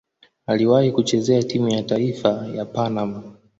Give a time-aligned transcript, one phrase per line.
[0.47, 3.23] Aliwahi kucheza timu ya taifa ya Panama.